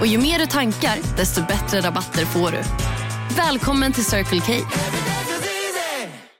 [0.00, 2.62] Och ju mer du tankar, desto bättre rabatter får du.
[3.36, 4.52] Välkommen till Circle K.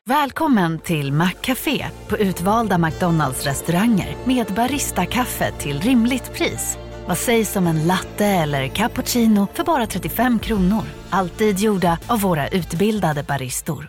[0.04, 6.78] Välkommen till Maccafé på utvalda McDonalds restauranger med Baristakaffe till rimligt pris.
[7.06, 10.82] Vad sägs om en latte eller cappuccino för bara 35 kronor?
[11.10, 13.88] Alltid gjorda av våra utbildade baristor.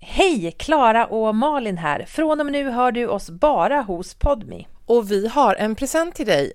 [0.00, 0.54] Hej!
[0.58, 2.04] Klara och Malin här.
[2.08, 4.66] Från och med nu hör du oss bara hos Podmi.
[4.90, 6.52] Och vi har en present till dig.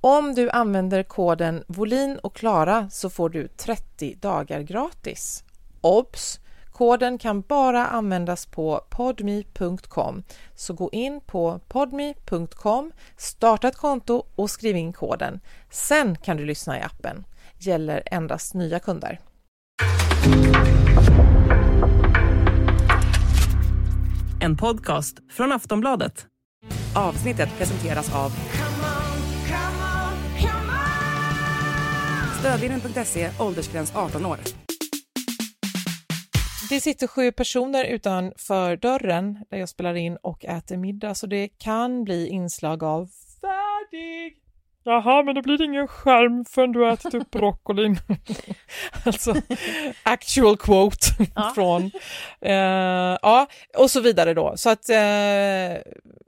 [0.00, 5.44] Om du använder koden Volin och Klara så får du 30 dagar gratis.
[5.80, 6.40] Obs!
[6.72, 10.22] Koden kan bara användas på podme.com.
[10.54, 15.40] Så gå in på podme.com, starta ett konto och skriv in koden.
[15.70, 17.24] Sen kan du lyssna i appen.
[17.58, 19.20] Gäller endast nya kunder.
[24.40, 26.26] En podcast från Aftonbladet.
[26.96, 28.30] Avsnittet presenteras av
[32.40, 34.38] Stödvinnen.se, åldersgräns 18 år.
[36.70, 41.48] Det sitter sju personer utanför dörren där jag spelar in och äter middag så det
[41.48, 43.08] kan bli inslag av
[43.40, 44.45] färdig.
[44.88, 47.96] Jaha, men det blir ingen skärm förrän du har ätit upp broccolin.
[49.06, 49.34] alltså,
[50.02, 51.52] actual quote Ja.
[51.54, 51.90] från,
[52.40, 52.52] eh,
[53.22, 53.46] ja,
[53.78, 54.52] och så vidare då.
[54.56, 55.82] Så att, eh, Det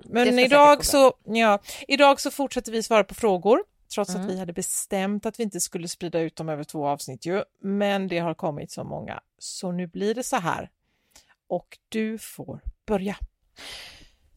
[0.05, 3.61] men idag så, ja, idag så fortsätter vi svara på frågor.
[3.95, 4.27] Trots Mm.
[4.27, 7.43] att vi hade bestämt att vi inte skulle sprida ut dem över två avsnitt ju.
[7.63, 9.21] Men det har kommit så många.
[9.39, 10.71] Så nu blir det så här.
[11.49, 13.17] Och du får börja.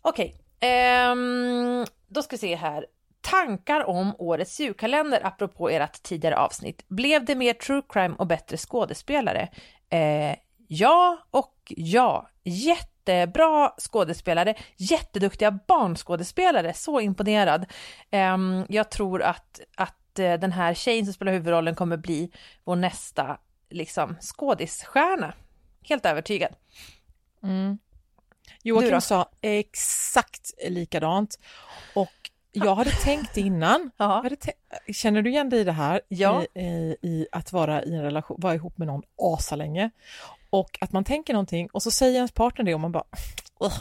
[0.01, 2.85] Okej, ehm, då ska vi se här.
[3.21, 6.87] Tankar om årets julkalender apropå ert tidigare avsnitt.
[6.87, 9.49] Blev det mer true crime och bättre skådespelare?
[9.89, 10.35] Eh,
[10.67, 12.29] ja och ja.
[12.43, 17.65] Jättebra skådespelare, jätteduktiga barnskådespelare, så imponerad.
[18.11, 22.31] Ehm, jag tror att, att eh, den här tjejen som spelar huvudrollen kommer bli
[22.63, 23.37] vår nästa
[23.69, 25.33] liksom, skådisstjärna.
[25.83, 26.55] Helt övertygad.
[27.43, 27.77] Mm.
[28.63, 31.39] Joakim sa exakt likadant.
[31.93, 32.20] Och
[32.51, 36.01] jag hade tänkt innan, tän- känner du igen dig i det här?
[36.07, 36.43] Ja.
[36.55, 39.89] I, i, I att vara i en relation, vara ihop med någon asalänge.
[40.49, 43.03] Och att man tänker någonting och så säger ens partner det och man bara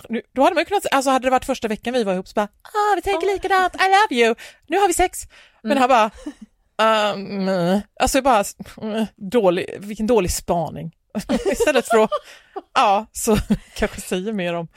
[0.08, 2.28] nu, då hade man ju kunnat, alltså hade det varit första veckan vi var ihop
[2.28, 4.34] så bara ah, vi tänker likadant, I love you,
[4.66, 5.18] nu har vi sex.
[5.62, 5.80] Men Mm.
[5.80, 8.44] han bara um, mm." alltså bara
[8.82, 10.96] mm, dålig, vilken dålig spaning.
[11.52, 12.10] Istället för att,
[12.74, 13.36] ja, så
[13.76, 14.68] kanske säger mer om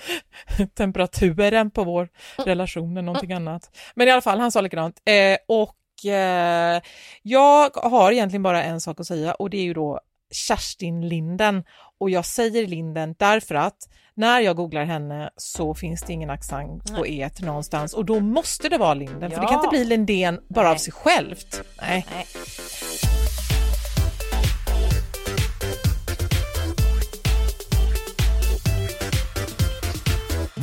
[0.77, 3.69] temperaturen på vår relation än någonting annat.
[3.95, 4.95] Men i alla fall, han sa likadant.
[5.05, 6.81] Eh, och eh,
[7.21, 9.99] jag har egentligen bara en sak att säga och det är ju då
[10.47, 11.63] Kerstin Linden.
[11.99, 13.77] Och jag säger Linden därför att
[14.15, 18.69] när jag googlar henne så finns det ingen accent på et någonstans och då måste
[18.69, 19.55] det vara Linden för det kan Ja.
[19.55, 20.79] inte bli Lindén bara av Nej.
[20.79, 21.61] sig självt.
[21.81, 22.05] Nej.
[22.15, 22.25] Nej.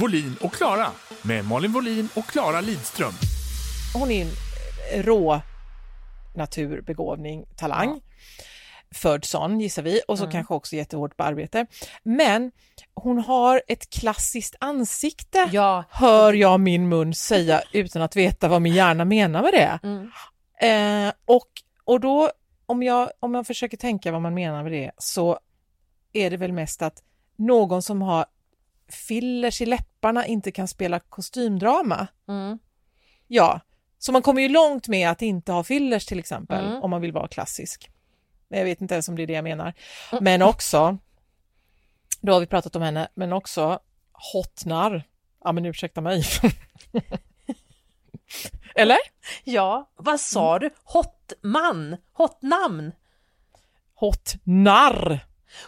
[0.00, 0.86] Volin och Klara
[1.22, 3.12] med Malin Volin och Klara Lidström.
[3.94, 4.28] hon är en
[4.94, 5.40] eh, rå
[6.36, 8.00] naturbegåvning, talang.
[8.94, 10.32] Född sån gissar vi och så Mm.
[10.32, 11.66] kanske också jättehårt på arbete.
[12.02, 12.52] Men
[12.94, 15.84] hon har ett klassiskt ansikte, Ja.
[15.90, 19.78] hör jag min mun säga utan att veta vad min hjärna menar med det.
[19.82, 20.10] Mm.
[21.08, 21.48] Eh, och,
[21.84, 22.30] och då,
[22.66, 25.38] om jag, om jag försöker tänka vad man menar med det, så
[26.12, 27.02] är det väl mest att
[27.36, 28.26] någon som har
[28.90, 32.06] fillers i läpparna inte kan spela kostymdrama.
[32.28, 32.58] Mm.
[33.26, 33.60] Ja,
[33.98, 36.82] så man kommer ju långt med att inte ha fillers till exempel, Mm.
[36.82, 37.90] om man vill vara klassisk.
[38.48, 39.74] Men Jag vet inte ens om det är det jag menar.
[40.20, 40.98] Men också,
[42.20, 43.80] då har vi pratat om henne, men också
[44.32, 45.02] hotnar.
[45.44, 46.24] Ja men ursäkta mig.
[48.74, 48.98] Eller?
[49.44, 50.70] Ja, vad sa du?
[50.84, 51.96] Hotman?
[52.12, 52.92] Hotnamn?
[53.94, 55.20] Hotnar.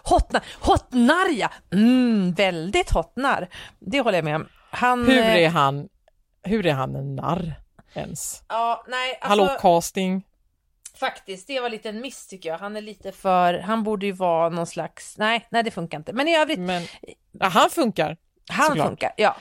[0.03, 1.51] Hotnar, hotnar ja!
[1.73, 3.49] Mm, väldigt hotnar.
[3.79, 4.49] Det håller jag med om.
[4.71, 5.07] Han...
[5.07, 5.89] Hur eh, är han,
[6.43, 7.55] hur är han en narr
[7.95, 8.43] ens?
[8.49, 10.25] Ja, nej, alltså, Hallå casting.
[11.01, 12.59] faktiskt, det var lite en miss tycker jag.
[12.59, 16.13] Han är lite för, han borde ju vara någon slags, nej, nej det funkar inte.
[16.13, 16.83] Men i övrigt, Men
[17.33, 18.17] ja, han funkar.
[18.49, 18.87] han såklart.
[18.87, 19.37] funkar, ja.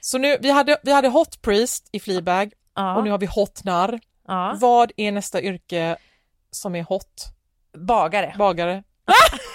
[0.00, 2.96] Så nu, vi hade, vi hade Hot Priest i Fleabag ja.
[2.96, 4.00] och nu har vi Hot Narr.
[4.28, 4.56] Ja.
[4.60, 5.96] Vad är nästa yrke
[6.50, 7.24] som är hot?
[7.78, 8.34] Bagare.
[8.38, 8.82] Bagare?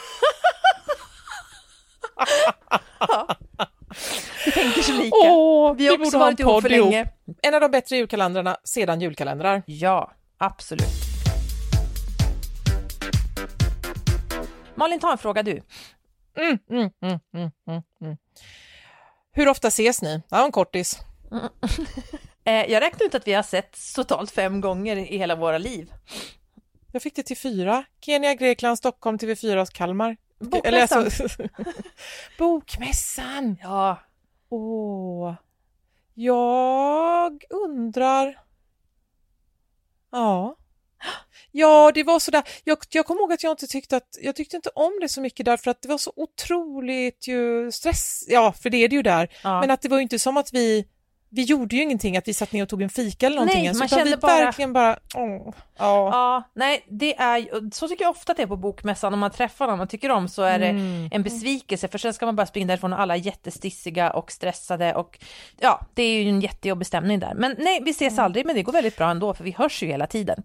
[4.46, 5.16] Vi tänker så lika.
[5.16, 7.08] Åh, Vi har borde också varit ihop för länge.
[7.42, 9.64] En av de bättre julkalendrarna sedan julkalendrar.
[9.66, 10.88] Ja, absolut.
[14.76, 15.62] Malin, ta en fråga du.
[16.38, 18.18] Mm, mm, mm, mm, mm, mm.
[19.32, 20.22] Hur ofta ses ni?
[20.30, 21.00] Ja, en kortis.
[22.46, 25.94] Eh, jag räknar ut att vi har sett totalt fem gånger i hela våra liv.
[26.92, 27.84] Jag fick det till fyra.
[28.02, 30.18] Kenya, Grekland, Stockholm, TV4 och Kalmar.
[30.40, 31.04] Bokmässan.
[31.04, 31.28] alltså-
[32.38, 33.58] Bokmässan!
[33.62, 34.00] Ja,
[34.50, 35.34] Åh,
[36.14, 38.40] jag undrar...
[40.12, 40.56] Ja.
[41.52, 42.44] Ja, det var sådär.
[42.64, 45.22] Jag, jag kommer ihåg att jag inte tyckte att, jag tyckte inte om det så
[45.22, 49.02] mycket därför att det var så otroligt ju stress, ja för det är det ju
[49.02, 49.60] där, ja.
[49.62, 50.88] men att det var inte som att vi,
[51.32, 53.68] vi gjorde ju ingenting att vi satt ner och tog en fika eller någonting Nej,
[53.74, 56.10] man utan kände vi bara- verkligen bara, åh, ja.
[56.12, 59.14] ja, nej, det är så tycker jag ofta att det är på bokmässan.
[59.14, 61.10] Om man träffar någon man tycker om så är det Mm.
[61.12, 64.94] en besvikelse för sen ska man bara springa därifrån och alla är jättestissiga och stressade
[64.96, 65.20] och
[65.60, 67.34] ja, det är ju en jättejobbig stämning där.
[67.36, 69.88] Men nej, vi ses aldrig, men det går väldigt bra ändå för vi hörs ju
[69.88, 70.44] hela tiden.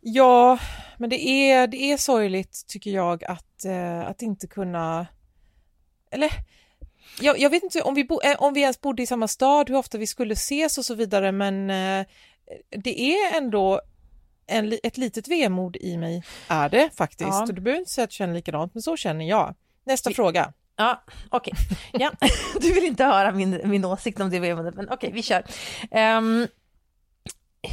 [0.00, 0.58] Ja,
[0.98, 5.06] men det är, det är sorgligt tycker jag att, eh, att inte kunna...
[6.10, 6.30] Eller,
[7.20, 9.68] jag, jag vet inte om vi, bo, eh, om vi ens bodde i samma stad,
[9.68, 12.06] hur ofta vi skulle ses och så vidare, men eh,
[12.70, 13.80] det är ändå
[14.46, 17.30] en, ett litet vemod i mig, är det faktiskt.
[17.30, 17.42] Ja.
[17.42, 19.54] Och du behöver inte säga att du känner likadant, men så känner jag.
[19.86, 20.52] Nästa Vi- fråga.
[20.76, 21.52] Ja, okej.
[21.92, 22.10] Ja.
[22.60, 25.44] Du vill inte höra min, min åsikt om det vevandet, men okej, vi kör.
[25.90, 26.46] Ehm,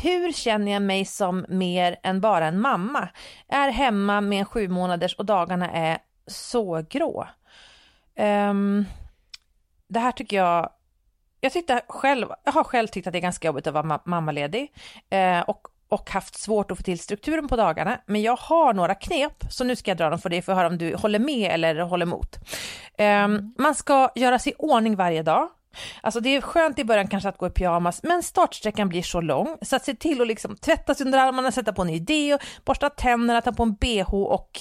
[0.03, 3.09] hur känner jag mig som mer än bara en mamma?
[3.47, 5.97] Är hemma med en sju månaders och dagarna är
[6.27, 7.27] så grå.
[8.15, 8.85] Ehm,
[9.87, 10.69] det här tycker jag,
[11.41, 14.01] jag tyckte själv, jag har själv tyckt att det är ganska jobbigt att vara ma-
[14.05, 14.73] mammaledig
[15.09, 18.01] eh, och, och haft svårt att få till strukturen på dagarna.
[18.05, 20.57] Men jag har några knep, så nu ska jag dra dem för dig för att
[20.57, 22.37] höra om du håller med eller håller emot.
[22.97, 25.49] Ehm, man ska göra sig i ordning varje dag.
[26.01, 29.21] Alltså det är skönt i början kanske att gå i pyjamas, men startsträckan blir så
[29.21, 32.37] lång så att se till att liksom tvätta sig under armarna, sätta på en idé,
[32.65, 34.59] borsta tänderna, ta på en bh och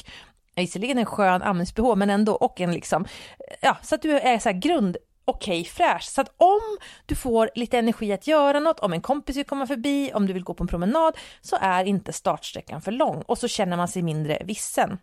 [0.57, 3.07] visserligen en skön amnings-bh, men ändå och en liksom,
[3.61, 4.97] ja, så att du är så här grund
[5.27, 6.03] okej fräsch.
[6.03, 9.67] Så att om du får lite energi att göra något, om en kompis vill komma
[9.67, 13.39] förbi, om du vill gå på en promenad, så är inte startsträckan för lång och
[13.39, 14.99] så känner man sig mindre vissen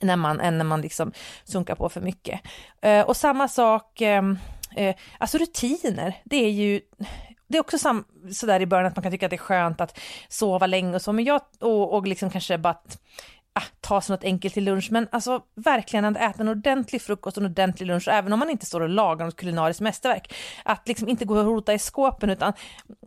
[0.00, 1.12] när man, än när man liksom
[1.44, 2.40] sunkar på för mycket.
[2.82, 4.22] Eh, och samma sak, eh,
[4.76, 6.80] eh, alltså rutiner, det är ju
[7.48, 9.80] det är också sam, sådär i början att man kan tycka att det är skönt
[9.80, 9.98] att
[10.28, 12.98] sova länge och så, men jag, och, och liksom kanske bara att,
[13.58, 17.36] ah, ta sig något enkelt till lunch, men alltså verkligen att äta en ordentlig frukost
[17.36, 20.34] och en ordentlig lunch, även om man inte står och lagar något kulinariskt mästerverk.
[20.64, 22.52] Att liksom inte gå och rota i skåpen, utan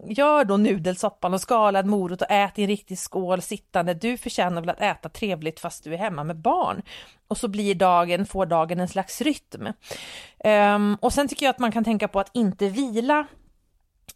[0.08, 3.94] gör då nudelsoppan och skalad morot och ät i en riktig skål sittande.
[3.94, 6.82] Du förtjänar väl att äta trevligt fast du är hemma med barn.
[7.28, 9.68] Och så blir dagen, får dagen en slags rytm.
[10.44, 13.26] Um, och sen tycker jag att man kan tänka på att inte vila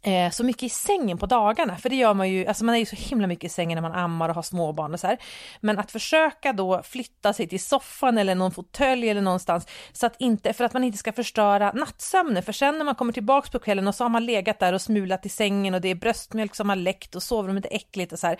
[0.01, 2.79] eh, så mycket i sängen på dagarna, för det gör man ju, alltså man är
[2.79, 5.17] ju så himla mycket i sängen när man ammar och har småbarn och så här.
[5.61, 10.15] Men att försöka då flytta sig till soffan eller någon fåtölj eller någonstans, så att
[10.19, 13.59] inte, för att man inte ska förstöra nattsömnen, för sen när man kommer tillbaks på
[13.59, 16.55] kvällen och så har man legat där och smulat i sängen och det är bröstmjölk
[16.55, 18.39] som har läckt och sovrummet är äckligt och så här.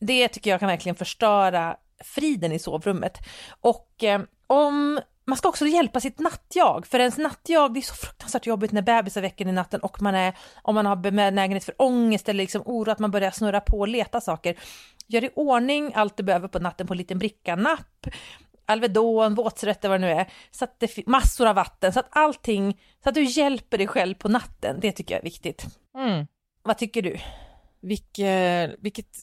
[0.00, 3.18] Det tycker jag kan verkligen förstöra friden i sovrummet.
[3.60, 7.94] Och eh, om man ska också hjälpa sitt nattjag, för ens nattjag, det är så
[7.94, 11.74] fruktansvärt jobbigt när bebisar väcker i natten och man är, om man har benägenhet för
[11.78, 14.56] ångest eller liksom oro att man börjar snurra på och leta saker.
[15.06, 18.06] Gör i ordning allt du behöver på natten på en liten bricka, napp,
[18.66, 22.80] Alvedon, våtservetter, vad det nu är, så att det massor av vatten, så att allting,
[23.02, 25.66] så att du hjälper dig själv på natten, det tycker jag är viktigt.
[25.94, 26.26] Mm.
[26.62, 27.18] Vad tycker du?
[27.80, 29.16] Vilke, vilket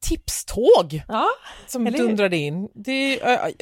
[0.00, 1.28] tipståg Ja,
[1.66, 2.68] som Eller dundrade in.
[2.74, 3.52] Det är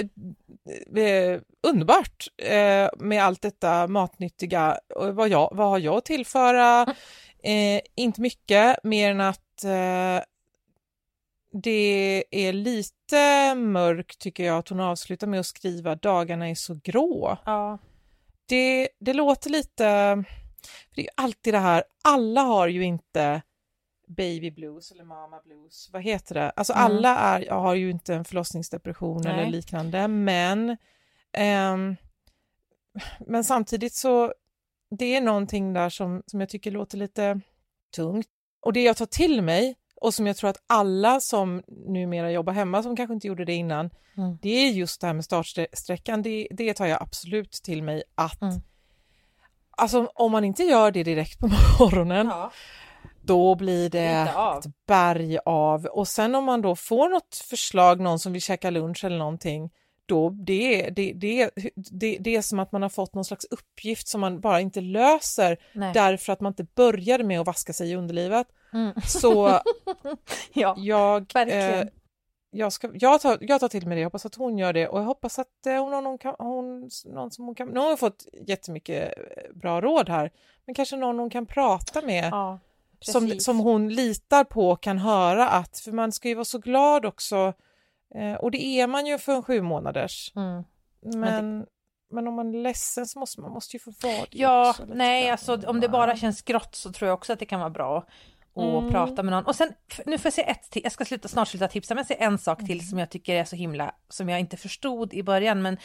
[0.97, 4.79] äh, äh, underbart äh, med allt detta matnyttiga.
[4.97, 6.95] Vad, jag, vad har jag att tillföra?
[7.43, 9.65] Eh, inte mycket, mer än att
[11.63, 16.81] det är lite mörkt tycker jag att hon avslutar med att skriva dagarna är så
[16.85, 17.39] grå.
[17.45, 17.79] ja,
[18.49, 19.85] Det, det låter lite,
[20.89, 23.43] för det är alltid det här, alla har ju inte
[24.07, 26.51] baby blues eller mama blues, vad heter det?
[26.51, 26.85] Alltså Mm.
[26.85, 29.33] alla är, har ju inte en förlossningsdepression Nej.
[29.33, 30.77] eller liknande, men
[31.33, 31.97] ehm,
[33.21, 34.33] men samtidigt så
[34.91, 37.41] det är någonting där som, som jag tycker låter lite
[37.97, 38.27] tungt.
[38.61, 42.53] Och det jag tar till mig och som jag tror att alla som numera jobbar
[42.53, 44.39] hemma som kanske inte gjorde det innan, Mm.
[44.43, 46.23] det är just det här med startsträckan.
[46.23, 48.55] Det, det tar jag absolut till mig att Mm.
[49.79, 51.47] Alltså om man inte gör det direkt på
[51.81, 52.53] morgonen, ja.
[53.27, 54.29] Då blir det
[54.59, 55.87] ett berg av.
[55.87, 59.71] Och sen om man då får något förslag, någon som vill käka lunch eller någonting,
[60.07, 61.51] då det, det, det,
[61.91, 64.81] det, det är som att man har fått någon slags uppgift som man bara inte
[64.81, 65.93] löser Nej.
[65.95, 68.47] därför att man inte började med att vaska sig i underlivet.
[68.73, 68.93] Mm.
[69.07, 69.61] Så
[70.53, 71.85] Ja, jag, eh,
[72.51, 74.89] jag, ska, jag, tar, jag tar till mig det, jag hoppas att hon gör det
[74.89, 77.69] och jag hoppas att eh, hon har någon, kan, hon, någon som hon kan...
[77.69, 80.31] Nu har hon fått jättemycket eh, bra råd här,
[80.65, 82.59] men kanske någon hon kan prata med ja
[83.01, 87.05] som, som hon litar på kan höra att, för man ska ju vara så glad
[87.07, 87.53] också,
[88.15, 90.33] eh, och det är man ju för en sju månaders.
[90.37, 90.65] Mm.
[91.21, 91.67] Men,
[92.11, 94.85] men, om man är ledsen så måste man måste ju få vara det Ja, också
[94.89, 95.33] nej, grann.
[95.33, 97.99] alltså om det bara känns grått så tror jag också att det kan vara bra
[97.99, 98.91] att Mm.
[98.93, 99.45] prata med någon.
[99.45, 99.73] Och sen,
[100.07, 102.27] nu får jag säga ett till, jag ska sluta, snart sluta tipsa, men jag säger
[102.27, 102.67] en sak Mm.
[102.69, 105.77] till som jag tycker är så himla, som jag inte förstod i början, men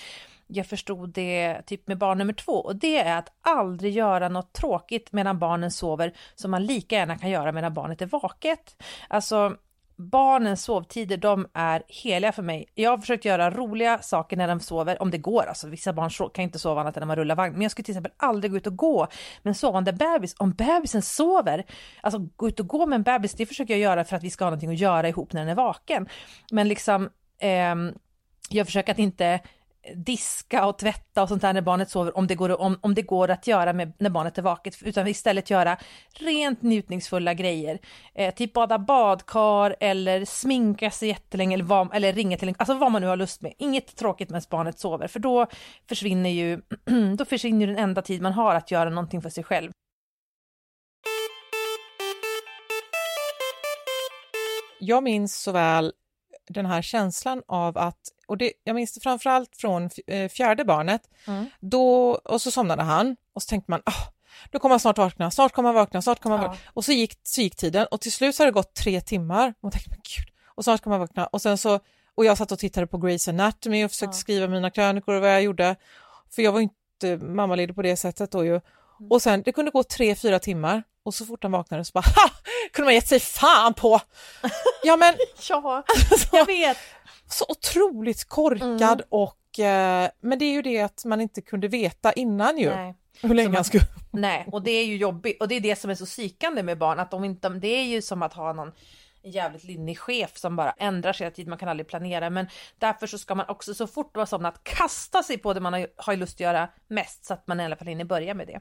[0.53, 4.53] jag förstod det typ med barn nummer två och det är att aldrig göra något
[4.53, 8.83] tråkigt medan barnen sover som man lika gärna kan göra medan barnet är vaket.
[9.07, 9.57] Alltså
[9.95, 12.65] barnens sovtider, de är heliga för mig.
[12.73, 15.43] Jag har försökt göra roliga saker när de sover, om det går.
[15.43, 17.53] Alltså vissa barn kan inte sova annat än när man rullar vagn.
[17.53, 19.07] Men jag skulle till exempel aldrig gå ut och gå
[19.41, 20.35] med en sovande bebis.
[20.37, 21.65] Om bebisen sover,
[22.01, 24.29] alltså gå ut och gå med en bebis, det försöker jag göra för att vi
[24.29, 26.09] ska ha någonting att göra ihop när den är vaken.
[26.51, 27.75] Men liksom, eh,
[28.49, 29.39] jag försöker att inte
[29.95, 33.01] diska och tvätta och sånt där när barnet sover om det går, om, om det
[33.01, 35.77] går att göra med, när barnet är vaket utan istället göra
[36.19, 37.79] rent njutningsfulla grejer.
[38.15, 42.73] Eh, typ bada badkar eller sminka sig jättelänge eller, vad, eller ringa till en, alltså
[42.73, 43.53] vad man nu har lust med.
[43.57, 45.47] Inget tråkigt medan barnet sover för då
[45.89, 46.61] försvinner ju,
[47.17, 49.71] då försvinner ju den enda tid man har att göra någonting för sig själv.
[54.81, 55.93] jag minns så väl
[56.49, 61.01] den här känslan av att, och det, jag minns det framförallt från eh, fjärde barnet,
[61.27, 61.45] Mm.
[61.59, 64.11] då, och så somnade han och så tänkte man, ah,
[64.51, 66.49] nu kommer han snart vakna, snart kommer han vakna, snart kommer han Ja.
[66.49, 66.63] vakna.
[66.73, 69.47] Och så gick, så gick tiden och till slut så har det gått tre timmar
[69.49, 71.27] och man tänkte, men gud, och snart kommer han vakna.
[71.27, 71.79] Och sen så,
[72.15, 74.19] och jag satt och tittade på Grey's Anatomy och försökte Ja.
[74.19, 75.75] skriva mina krönikor och vad jag gjorde,
[76.35, 78.61] för jag var ju inte mammaledig på det sättet då ju.
[79.09, 82.01] Och sen, det kunde gå tre, fyra timmar och så fort han vaknade så bara,
[82.01, 82.29] ha!
[82.73, 83.99] Kunde man gett sig fan på!
[84.83, 85.15] Ja men
[85.49, 85.83] Ja,
[86.31, 86.77] jag vet.
[87.29, 89.05] så otroligt korkad Mm.
[89.09, 92.95] och eh, men det är ju det att man inte kunde veta innan ju Nej.
[93.21, 93.83] hur länge man- han skulle...
[94.11, 96.77] Nej, och det är ju jobbigt och det är det som är så psykande med
[96.77, 98.71] barn att de inte, det är ju som att ha någon
[99.23, 102.47] jävligt lynnig chef som bara ändrar sig hela tiden, man kan aldrig planera men
[102.77, 105.73] därför så ska man också så fort du har somnat kasta sig på det man
[105.73, 108.59] har, lust att göra mest så att man i alla fall hinner börja med det.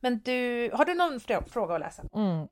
[0.00, 2.02] Men du, har du någon frå- fråga att läsa?
[2.14, 2.48] Mm.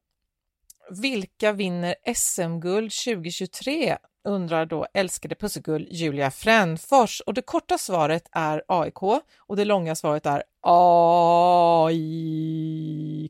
[0.90, 3.96] Vilka vinner SM-guld 2023?
[4.24, 9.02] undrar då älskade pussegull Julia Frändfors och det korta svaret är AIK
[9.36, 11.96] och det långa svaret är AIK.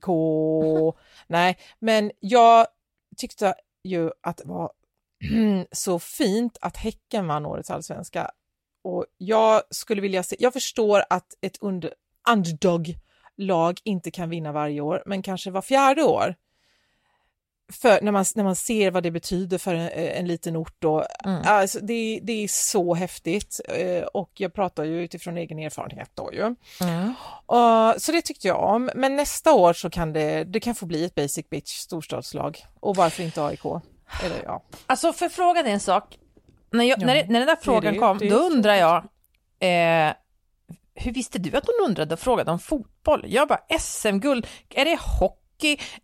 [1.26, 2.66] Nej, men jag
[3.16, 3.54] tyckte
[3.84, 4.72] ju att det var
[5.72, 8.30] så fint att Häcken vann årets allsvenska
[8.84, 11.94] och jag skulle vilja se, jag förstår att ett under,
[12.30, 16.34] underdog-lag inte kan vinna varje år, men kanske var fjärde år.
[17.72, 21.04] För när man, när man ser vad det betyder för en, en liten ort då,
[21.24, 21.42] Mm.
[21.44, 26.30] alltså det, det är så häftigt eh, och jag pratar ju utifrån egen erfarenhet då
[26.32, 26.54] ju.
[27.46, 30.86] Och, så det tyckte jag om, men nästa år så kan det, det kan få
[30.86, 33.64] bli ett basic bitch storstadslag och varför inte AIK?
[34.24, 34.62] Eller ja.
[34.86, 36.18] Alltså för frågan är en sak,
[36.72, 38.96] när, jag, Ja, när, när den där frågan det- kom, det är då undrar jag,
[39.60, 40.12] eh,
[40.94, 43.24] hur visste du att hon undrade och frågade om fotboll?
[43.28, 45.38] Jag bara, SM-guld, är det hockey,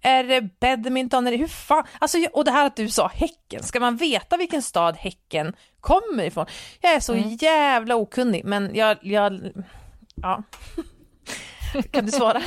[0.01, 3.63] är det badminton, är det hur fan, alltså, och det här att du sa Häcken,
[3.63, 6.47] ska man veta vilken stad Häcken kommer ifrån?
[6.81, 7.37] Jag är så Mm.
[7.41, 9.41] jävla okunnig, men jag, jag
[10.23, 10.43] ja.
[11.91, 12.43] Kan du svara?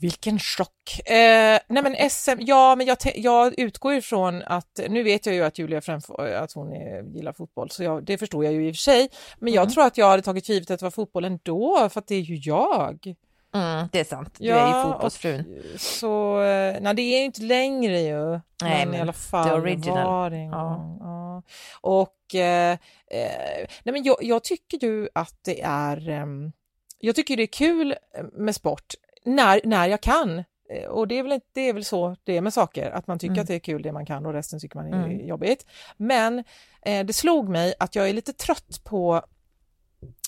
[0.00, 1.08] Vilken chock!
[1.10, 5.44] Eh, nej men SM, ja men jag, jag utgår ifrån att, nu vet jag ju
[5.44, 8.72] att Julia Fränf- att hon är, gillar fotboll, så jag, det förstår jag ju i
[8.72, 9.08] och för sig.
[9.38, 12.00] Men jag tror att jag hade tagit för givet att det var fotboll ändå, för
[12.00, 13.14] att det är ju jag.
[13.54, 15.60] Mm, det är sant, du är ju fotbollsfrun.
[15.74, 18.30] och- Så, eh, nej det är ju inte längre ju.
[18.30, 20.06] Nej, men, men i alla fall, the original.
[20.06, 20.96] var det Ja.
[21.00, 21.42] Ja.
[21.80, 22.72] Och, eh,
[23.10, 26.52] eh, nej men jag, jag tycker ju att det är, ehm,
[26.98, 27.94] jag tycker det är kul
[28.32, 28.94] med sport
[29.24, 30.38] när, när jag kan.
[30.70, 33.06] Eh, Och det är, väl inte, det är väl så det är med saker, att
[33.06, 33.42] man tycker Mm.
[33.42, 35.26] att det är kul det man kan och resten tycker man är Mm.
[35.26, 35.66] jobbigt.
[35.96, 36.44] Men
[36.86, 39.22] eh, det slog mig att jag är lite trött på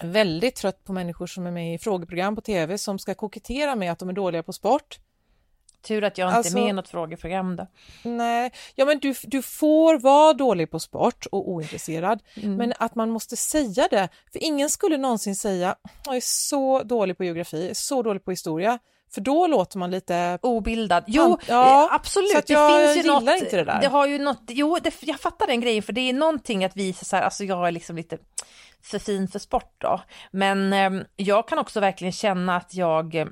[0.02, 3.92] väldigt trött på människor som är med i frågeprogram på tv som ska kokettera med
[3.92, 4.99] att de är dåliga på sport.
[5.83, 7.66] Tur att jag inte Alltså- är med i något frågeprogram då.
[8.02, 12.56] Nej, ja men du, du får vara dålig på sport och ointresserad, Mm.
[12.56, 17.16] men att man måste säga det, för ingen skulle någonsin säga jag är så dålig
[17.16, 18.78] på geografi, jag så dålig på historia,
[19.14, 20.38] För då låter man lite...
[20.42, 21.04] Obildad.
[21.06, 22.30] Jo, ja, eh, absolut.
[22.30, 23.80] så att det jag finns ju gillar något, inte det där.
[23.80, 26.76] Det har ju något, jo, det, jag fattar den grejen, för det är någonting att
[26.76, 28.18] visa så här, alltså jag är liksom lite
[28.87, 30.00] för fin för sport då.
[30.31, 33.28] Men eh, jag kan också verkligen känna att jag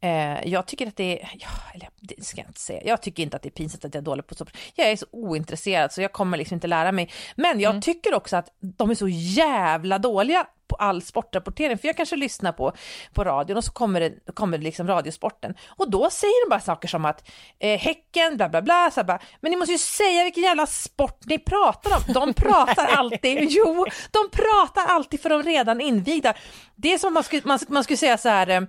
[0.00, 3.22] eh, jag tycker att det är, ja, eller det ska jag inte säga, jag tycker
[3.22, 4.56] inte att det är pinsamt att jag är dålig på sport.
[4.74, 7.10] Jag är så ointresserad så jag kommer liksom inte lära mig.
[7.36, 11.96] Men jag tycker också att de är så jävla dåliga på all sportrapportering, för jag
[11.96, 12.72] kanske lyssnar på,
[13.12, 16.60] på radion och så kommer det, kommer det liksom radiosporten och då säger de bara
[16.60, 20.24] saker som att eh, Häcken, bla bla bla, så bara, men ni måste ju säga
[20.24, 22.14] vilken jävla sport ni pratar om.
[22.14, 26.34] De pratar alltid, jo, de pratar alltid för de redan invigda.
[26.74, 28.60] Det är som man skulle, man, man skulle säga så här, eh,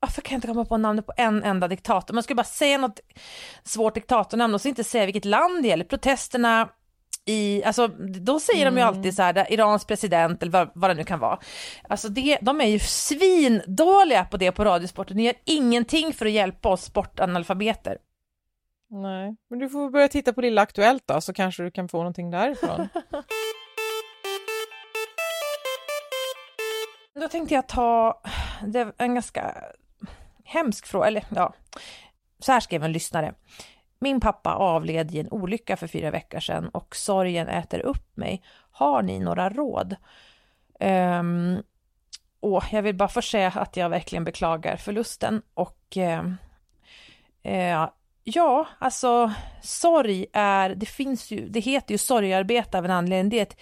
[0.00, 2.14] varför kan jag inte komma på namnet på en enda diktator?
[2.14, 3.00] Man skulle bara säga något
[3.64, 5.84] svårt diktatornamn och så inte säga vilket land det gäller.
[5.84, 6.68] Protesterna
[7.24, 7.88] i, alltså
[8.20, 11.04] då säger de ju alltid så här, där, Irans president eller vad, vad det nu
[11.04, 11.38] kan vara.
[11.88, 16.32] Alltså det, de är ju svindåliga på det på Radiosporten, ni gör ingenting för att
[16.32, 17.98] hjälpa oss sportanalfabeter.
[18.90, 21.98] Nej, men du får börja titta på Lilla Aktuellt då, så kanske du kan få
[21.98, 22.88] någonting därifrån.
[27.14, 28.22] Då tänkte jag ta,
[28.66, 29.54] det en ganska
[30.50, 31.54] hemsk fråga, eller ja,
[32.38, 33.34] så här skrev en lyssnare.
[33.98, 38.42] Min pappa avled i en olycka för fyra veckor sedan och sorgen äter upp mig.
[38.70, 39.96] Har ni några råd?
[40.80, 41.62] Ehm, um,
[42.40, 46.24] och jag vill bara först säga att jag verkligen beklagar förlusten och uh,
[47.52, 47.88] uh,
[48.24, 53.30] ja, alltså sorg är, det finns ju, det heter ju sorgarbete av en anledning.
[53.30, 53.60] Det är ett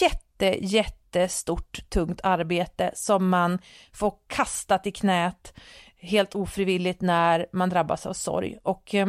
[0.00, 3.58] jätte, jättestort, tungt arbete som man
[3.92, 5.54] får kastat i knät
[6.00, 8.58] helt ofrivilligt när man drabbas av sorg.
[8.62, 9.08] Och eh,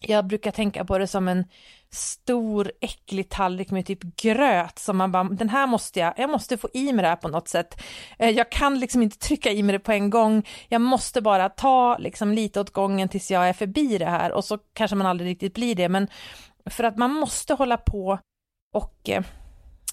[0.00, 1.44] jag brukar tänka på det som en
[1.90, 6.56] stor äcklig tallrik med typ gröt som man bara, den här måste jag, jag måste
[6.56, 7.82] få i mig det här på något sätt.
[8.18, 11.48] Eh, jag kan liksom inte trycka i mig det på en gång, jag måste bara
[11.48, 15.06] ta liksom lite åt gången tills jag är förbi det här och så kanske man
[15.06, 16.08] aldrig riktigt blir det, men
[16.66, 18.18] för att man måste hålla på
[18.74, 19.24] och eh,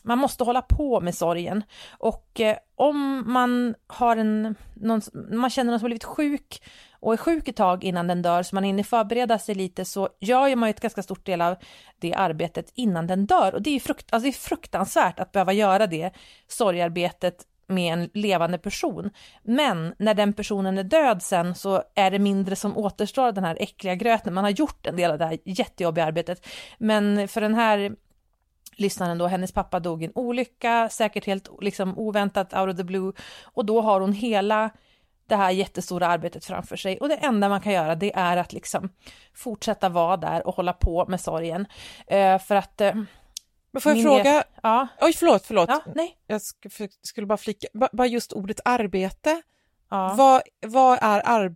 [0.05, 5.71] man måste hålla på med sorgen och eh, om man har en, någon, man känner
[5.71, 6.61] någon som har blivit sjuk
[6.99, 10.09] och är sjuk ett tag innan den dör så man hinner förbereda sig lite så
[10.19, 11.55] gör man ju ett ganska stort del av
[11.99, 15.53] det arbetet innan den dör och det är frukt, alltså det är fruktansvärt att behöva
[15.53, 16.11] göra det
[16.47, 19.09] sorgarbetet med en levande person.
[19.43, 23.43] Men när den personen är död sen så är det mindre som återstår av den
[23.43, 24.33] här äckliga gröten.
[24.33, 26.47] Man har gjort en del av det här jättejobbiga arbetet.
[26.77, 27.95] Men för den här
[28.75, 32.83] lyssnaren då, hennes pappa dog i en olycka, säkert helt liksom oväntat out of the
[32.83, 34.69] blue och då har hon hela
[35.27, 38.53] det här jättestora arbetet framför sig och det enda man kan göra det är att
[38.53, 38.89] liksom
[39.33, 41.67] fortsätta vara där och hålla på med sorgen.
[42.07, 42.81] Eh, för att...
[42.81, 42.95] Eh,
[43.71, 45.69] Men får jag fråga, Ja, oj förlåt, förlåt.
[45.69, 46.17] ja, nej.
[46.27, 49.41] Jag sk- skulle bara flika, ba- bara just ordet arbete.
[49.89, 50.13] Ja.
[50.17, 51.55] Vad, vad är arbete?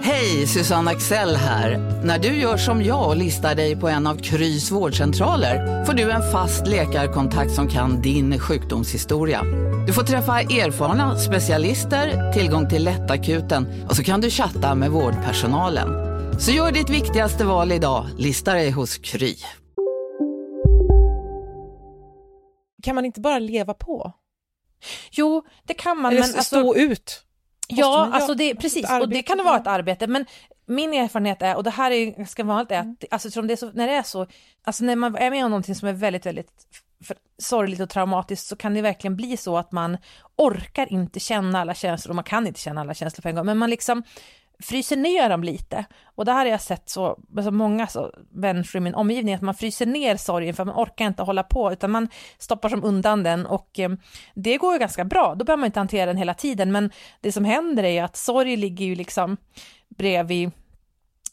[0.00, 1.78] Hej, Susanne Axel här.
[2.04, 6.10] När du gör som jag och listar dig på en av Krys vårdcentraler får du
[6.10, 9.42] en fast läkarkontakt som kan din sjukdomshistoria.
[9.86, 15.88] Du får träffa erfarna specialister, tillgång till lättakuten och så kan du chatta med vårdpersonalen.
[16.40, 19.34] Så gör ditt viktigaste val idag, lista dig hos Kry.
[22.82, 24.12] Kan man inte bara leva på?
[25.10, 26.12] Jo, det kan man.
[26.12, 27.24] Eller men stå alltså, ut?
[27.78, 30.26] Ja, alltså det, precis, och det kan vara ett arbete, men
[30.66, 32.90] min erfarenhet är, och det här är ganska vanligt, är Mm.
[32.90, 34.26] att alltså, eftersom det är så, när det är så,
[34.64, 36.50] alltså när man är med om någonting som är väldigt, väldigt
[37.04, 39.98] för, sorgligt och traumatiskt så kan det verkligen bli så att man
[40.36, 43.46] orkar inte känna alla känslor och man kan inte känna alla känslor på en gång,
[43.46, 44.02] men man liksom
[44.62, 45.84] fryser ner dem lite.
[46.04, 49.42] Och det här har jag sett så, så många så, människor i min omgivning, att
[49.42, 53.22] man fryser ner sorgen för man orkar inte hålla på, utan man stoppar som undan
[53.22, 53.90] den och eh,
[54.34, 55.34] det går ju ganska bra.
[55.34, 58.16] Då behöver man inte hantera den hela tiden, men det som händer är ju att
[58.16, 59.36] sorg ligger ju liksom
[59.88, 60.50] bredvid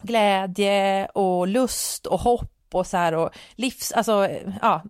[0.01, 4.29] glädje och lust och hopp och så här och livs, alltså
[4.61, 4.83] ja,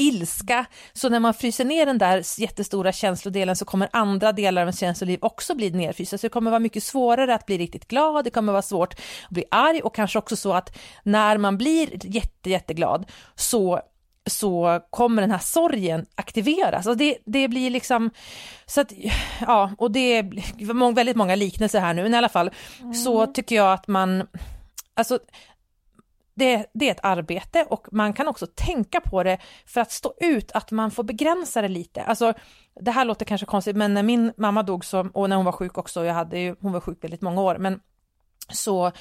[0.00, 0.66] ilska.
[0.92, 4.80] Så när man fryser ner den där jättestora känslodelen så kommer andra delar av ens
[4.80, 6.18] känsloliv också bli nedfrysta.
[6.18, 9.30] Så det kommer vara mycket svårare att bli riktigt glad, det kommer vara svårt att
[9.30, 13.80] bli arg och kanske också så att när man blir jätte, jätteglad så
[14.26, 16.86] så kommer den här sorgen aktiveras.
[16.86, 18.10] Och det, det blir liksom,
[18.66, 18.92] så att,
[19.40, 22.94] ja, och det är väldigt många liknelser här nu, men i alla fall mm.
[22.94, 24.26] så tycker jag att man,
[24.94, 25.18] alltså
[26.34, 30.14] det, det, är ett arbete och man kan också tänka på det för att stå
[30.20, 32.02] ut, att man får begränsa det lite.
[32.02, 32.34] Alltså,
[32.80, 35.52] det här låter kanske konstigt, men när min mamma dog så, och när hon var
[35.52, 37.80] sjuk också, jag hade ju, hon var sjuk väldigt många år, men
[38.48, 38.92] så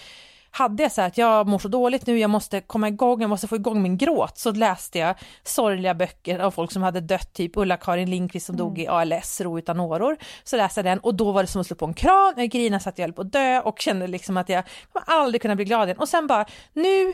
[0.52, 3.30] hade jag så här att jag mår så dåligt nu, jag måste komma igång, jag
[3.30, 7.34] måste få igång min gråt, så läste jag sorgliga böcker av folk som hade dött,
[7.34, 8.66] typ Ulla-Karin Lindqvist som mm.
[8.66, 10.18] dog i ALS, ro utan åror.
[10.44, 12.50] Så läste jag den och då var det som att slå på en kran, jag
[12.50, 15.42] grinade så att jag höll på att dö och kände liksom att jag kommer aldrig
[15.42, 15.98] kunna bli glad igen.
[15.98, 17.14] Och sen bara, nu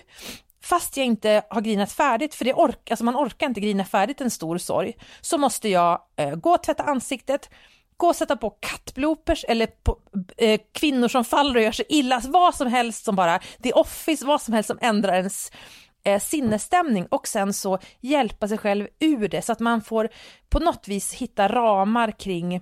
[0.65, 4.21] fast jag inte har grinat färdigt, för det ork, alltså man orkar inte grina färdigt
[4.21, 7.49] en stor sorg, så måste jag eh, gå och tvätta ansiktet,
[7.97, 9.99] gå och sätta på kattbloopers eller på
[10.37, 13.69] eh, kvinnor som faller och gör sig illa, alltså, vad som helst som bara, det
[13.69, 15.51] är office, vad som helst som ändrar ens
[16.03, 20.09] eh, sinnesstämning och sen så hjälpa sig själv ur det så att man får
[20.49, 22.61] på något vis hitta ramar kring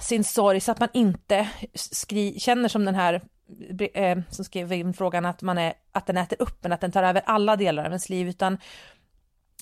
[0.00, 3.22] sin sorg så att man inte skri känner som den här
[3.94, 6.92] eh, som skrev in frågan att, man är, att den äter upp en, att den
[6.92, 8.58] tar över alla delar av ens liv, utan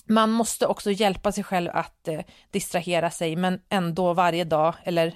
[0.05, 5.07] man måste också hjälpa sig själv att eh, distrahera sig, men ändå varje dag, eller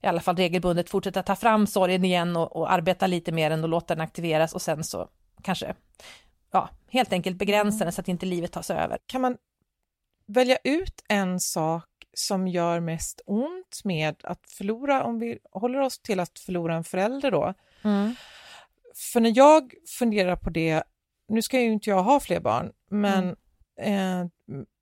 [0.00, 3.64] i alla fall regelbundet, fortsätta ta fram sorgen igen och, och arbeta lite mer än
[3.64, 5.08] att låta den aktiveras och sen så
[5.42, 5.74] kanske,
[6.52, 8.98] ja, helt enkelt begränsa den så att inte livet tas över.
[9.06, 9.36] Kan man
[10.26, 15.98] välja ut en sak som gör mest ont med att förlora, om vi håller oss
[15.98, 17.54] till att förlora en förälder då.
[17.82, 18.14] Mm.
[19.12, 20.82] För när jag funderar på det,
[21.28, 23.36] nu ska ju inte jag ha fler barn, men mm.
[23.80, 24.26] Eh,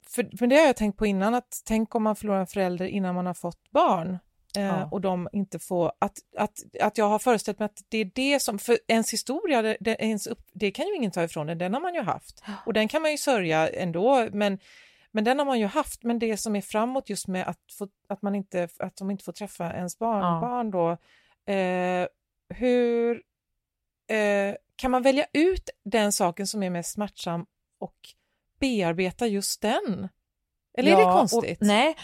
[0.09, 2.87] för, för det har jag tänkt på innan, att tänk om man förlorar en förälder
[2.87, 4.19] innan man har fått barn.
[4.57, 4.89] Eh, ja.
[4.91, 8.41] och de inte får, att, att, att jag har föreställt mig att det är det
[8.41, 11.59] som, för ens historia, det, det, ens upp, det kan ju ingen ta ifrån en,
[11.59, 12.43] den har man ju haft.
[12.67, 14.59] Och den kan man ju sörja ändå, men
[15.15, 17.89] men den har man ju haft, men det som är framåt just med att, få,
[18.09, 20.73] att, man inte, att de inte får träffa ens barnbarn ja.
[20.73, 21.53] då.
[21.53, 22.09] Eh,
[22.49, 23.23] hur
[24.07, 27.47] eh, kan man välja ut den saken som är mest smärtsam
[27.79, 27.97] och
[28.63, 30.09] bearbeta just den?
[30.79, 31.61] Eller ja, är det konstigt?
[31.61, 31.97] Och, nej,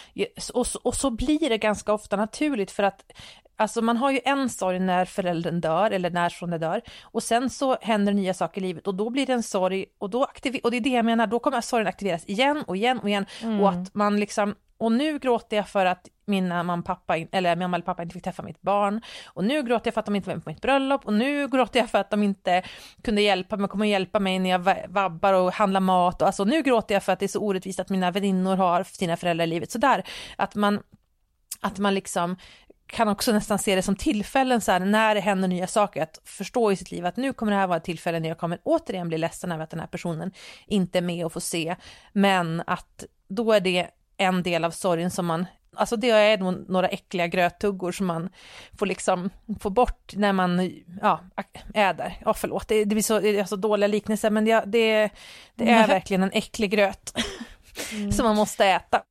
[0.55, 3.12] och, och så blir det ganska ofta naturligt för att
[3.59, 7.77] Alltså man har ju en sorg när föräldern dör eller närstående dör och sen så
[7.81, 10.71] händer nya saker i livet och då blir det en sorg och då aktiver och
[10.71, 13.61] det är det jag menar, då kommer sorgen aktiveras igen och igen och igen mm.
[13.61, 17.77] och att man liksom och nu gråter jag för att mina mamma, pappa, eller mamma
[17.77, 19.03] eller pappa inte fick träffa mitt barn.
[19.27, 21.07] Och nu gråter jag för att de inte var med på mitt bröllop.
[21.07, 22.62] Och nu gråter jag för att de inte
[23.03, 26.23] kunde hjälpa mig, kommer hjälpa mig när jag vabbar och handlar mat.
[26.23, 28.85] Och alltså nu gråter jag för att det är så orättvist att mina väninnor har
[28.85, 29.71] sina föräldrar i livet.
[29.71, 30.03] Sådär,
[30.37, 30.83] att man,
[31.61, 32.37] att man liksom
[32.88, 36.20] kan också nästan se det som tillfällen så här, när det händer nya saker, att
[36.24, 38.59] förstå i sitt liv att nu kommer det här vara ett tillfälle när jag kommer
[38.62, 40.33] återigen bli ledsen över att den här personen
[40.66, 41.77] inte är med och får se,
[42.12, 45.46] men att då är det en del av sorgen som man
[45.77, 46.38] Alltså det är
[46.72, 48.31] några äckliga gröttuggor som man
[48.79, 50.70] får liksom få bort när man
[51.03, 51.20] ja,
[51.74, 52.18] är där.
[52.24, 55.11] Ja förlåt, det, det blir så, det är så dåliga liknelser men det, det,
[55.55, 57.18] det är verkligen en äcklig gröt
[57.92, 58.12] mm.
[58.12, 59.03] som man måste äta.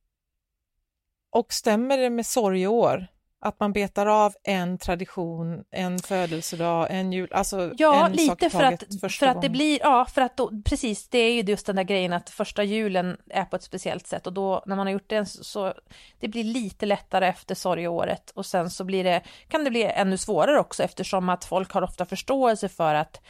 [1.32, 3.06] Och stämmer det med sorgeår?
[3.40, 8.62] Att man betar av en tradition, en födelsedag, en jul, alltså Ja, en lite för
[8.62, 11.76] att, för att det blir, ja, för att då, precis, det är ju just den
[11.76, 14.92] där grejen att första julen är på ett speciellt sätt och då när man har
[14.92, 15.74] gjort det så,
[16.20, 20.16] det blir lite lättare efter sorgeåret och sen så blir det, kan det bli ännu
[20.16, 23.20] svårare också eftersom att folk har ofta förståelse för att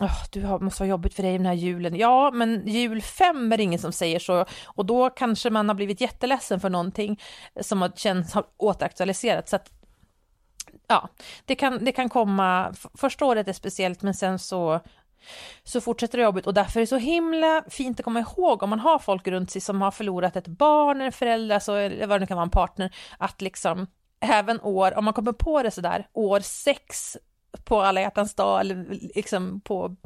[0.00, 1.96] Oh, du har, måste ha jobbigt för dig den här julen.
[1.96, 5.74] Ja, men jul fem är det ingen som säger så och då kanske man har
[5.74, 7.20] blivit jätteledsen för någonting
[7.60, 9.50] som har känts har återaktualiserats.
[9.50, 9.70] Så att,
[10.86, 11.08] ja,
[11.44, 14.80] det kan, det kan komma, första året är speciellt men sen så
[15.64, 18.70] så fortsätter det jobbigt, och därför är det så himla fint att komma ihåg om
[18.70, 22.16] man har folk runt sig som har förlorat ett barn, en förälder, alltså, eller vad
[22.16, 23.86] det nu kan vara, en partner, att liksom
[24.20, 27.16] även år, om man kommer på det sådär, år sex
[27.64, 29.96] på alla hjärtans dag eller liksom på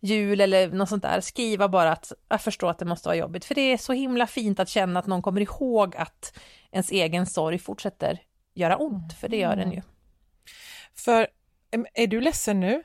[0.00, 3.44] jul eller något sånt där, skriva bara att jag förstår att det måste vara jobbigt,
[3.44, 6.38] för det är så himla fint att känna att någon kommer ihåg att
[6.70, 8.22] ens egen sorg fortsätter
[8.54, 9.82] göra ont, för det gör den ju.
[10.94, 11.28] För
[11.94, 12.82] är du ledsen nu?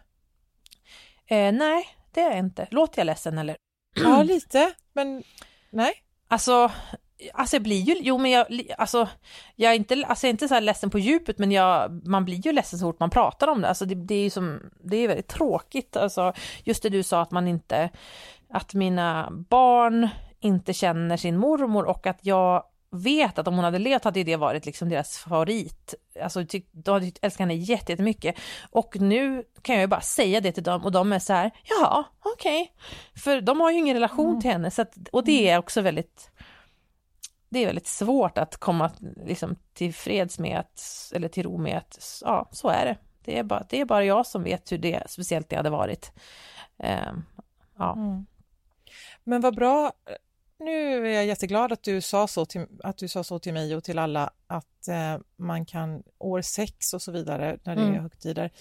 [1.28, 2.67] Eh, nej, det är jag inte.
[2.71, 3.58] Låter jag ledsen eller?
[3.95, 5.23] Ja, lite, men
[5.69, 5.93] nej.
[6.28, 6.71] Alltså,
[7.34, 8.47] Alltså jag blir ju, jo men jag,
[8.78, 9.08] alltså
[9.56, 12.25] jag är inte, alltså jag är inte så här ledsen på djupet men jag, man
[12.25, 14.60] blir ju ledsen så fort man pratar om det, alltså det, det är ju som,
[14.84, 17.89] det är väldigt tråkigt, alltså just det du sa att man inte,
[18.49, 22.63] att mina barn inte känner sin mormor och att jag
[22.95, 25.93] vet att om hon hade levt hade det varit liksom deras favorit.
[26.21, 28.36] Alltså tyck, de hade älskat henne jättemycket.
[28.71, 31.51] Och nu kan jag ju bara säga det till dem och de är så här,
[31.63, 32.62] ja, okej.
[32.62, 33.23] Okay.
[33.23, 34.41] För de har ju ingen relation mm.
[34.41, 36.30] till henne så att, och det är också väldigt
[37.56, 38.91] det är väldigt svårt att komma
[39.26, 42.98] liksom, till freds med att, eller till ro med att, ja, så är det.
[43.24, 46.12] Det är bara, det är bara jag som vet hur det, speciellt det hade varit.
[46.84, 47.13] Uh,
[47.78, 47.94] ja.
[47.94, 48.26] Mm.
[49.24, 49.94] Men vad bra,
[50.60, 53.76] nu är jag jätteglad att du sa så till, att du sa så till mig
[53.76, 57.96] och till alla att eh, man kan år sex och så vidare när det mm.
[57.96, 58.52] är högtider.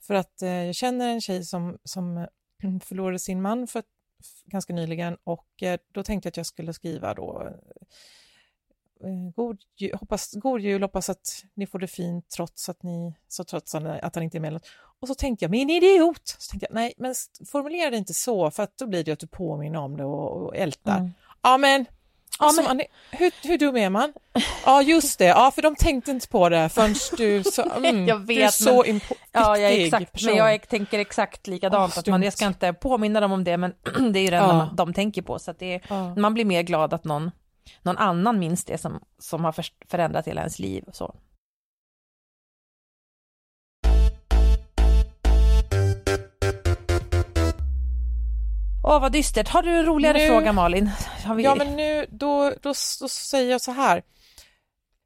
[0.00, 2.26] För att eh, jag känner en tjej som, som
[2.84, 3.82] förlorade sin man för
[4.44, 7.86] ganska nyligen och eh, då tänkte jag att jag skulle skriva då eh,
[9.36, 13.44] god, jul, hoppas, god jul, hoppas att ni får det fint trots att ni, så
[13.44, 14.60] trots att han inte är med.
[15.00, 16.36] Och så tänkte jag, min idiot!
[16.38, 17.14] Så tänkte jag, nej, men
[17.52, 20.42] formulera det inte så, för att då blir det att du påminner om det och,
[20.42, 20.98] och ältar.
[20.98, 21.12] Mm.
[21.42, 21.86] Ja, men,
[22.38, 22.64] ja, men...
[22.64, 24.12] Man, hur, hur dum är man?
[24.64, 28.18] Ja, just det, ja, för de tänkte inte på det förrän du så, mm, jag
[28.18, 29.00] vet, du är så men,
[29.32, 30.28] ja, jag är exakt, person.
[30.28, 33.56] Men jag tänker exakt likadant, oh, att man, jag ska inte påminna dem om det,
[33.56, 33.74] men
[34.12, 34.74] det är ju det enda ja.
[34.76, 36.14] de tänker på, så att det är, ja.
[36.14, 37.30] man blir mer glad att någon,
[37.82, 39.54] någon annan minns det som, som har
[39.88, 40.84] förändrat hela ens liv.
[40.86, 41.14] Och så.
[48.84, 49.48] Åh, vad dystert.
[49.48, 50.90] Har du en roligare nu, fråga, Malin?
[51.36, 51.42] Vi...
[51.42, 54.02] Ja, men nu, då, då, då säger jag så här.